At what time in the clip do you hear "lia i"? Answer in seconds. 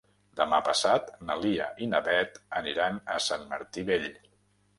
1.41-1.89